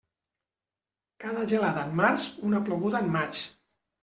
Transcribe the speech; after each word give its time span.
Cada 1.25 1.43
gelada 1.51 1.83
en 1.89 1.93
març, 2.01 2.25
una 2.49 2.63
ploguda 2.71 3.05
en 3.05 3.13
maig. 3.19 3.45